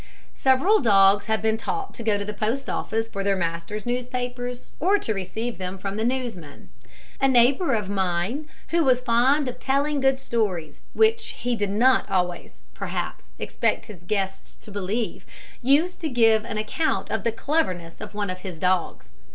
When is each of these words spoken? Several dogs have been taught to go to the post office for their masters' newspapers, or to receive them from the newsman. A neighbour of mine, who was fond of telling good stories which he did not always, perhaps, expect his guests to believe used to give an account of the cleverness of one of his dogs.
Several 0.35 0.79
dogs 0.79 1.25
have 1.25 1.43
been 1.43 1.57
taught 1.57 1.93
to 1.93 2.01
go 2.01 2.17
to 2.17 2.25
the 2.25 2.33
post 2.33 2.71
office 2.71 3.07
for 3.07 3.23
their 3.23 3.35
masters' 3.35 3.85
newspapers, 3.85 4.71
or 4.79 4.97
to 4.97 5.13
receive 5.13 5.59
them 5.59 5.77
from 5.77 5.95
the 5.95 6.03
newsman. 6.03 6.69
A 7.21 7.27
neighbour 7.27 7.75
of 7.75 7.87
mine, 7.87 8.49
who 8.69 8.83
was 8.83 8.99
fond 8.99 9.47
of 9.47 9.59
telling 9.59 9.99
good 9.99 10.17
stories 10.17 10.81
which 10.95 11.27
he 11.45 11.55
did 11.55 11.69
not 11.69 12.09
always, 12.09 12.63
perhaps, 12.73 13.29
expect 13.37 13.85
his 13.85 14.01
guests 14.01 14.55
to 14.55 14.71
believe 14.71 15.23
used 15.61 16.01
to 16.01 16.09
give 16.09 16.45
an 16.45 16.57
account 16.57 17.11
of 17.11 17.23
the 17.23 17.31
cleverness 17.31 18.01
of 18.01 18.15
one 18.15 18.31
of 18.31 18.39
his 18.39 18.57
dogs. 18.57 19.11